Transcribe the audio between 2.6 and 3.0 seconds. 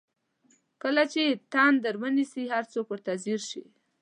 څوک